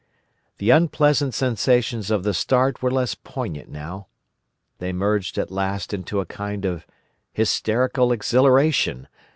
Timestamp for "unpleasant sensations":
0.71-2.09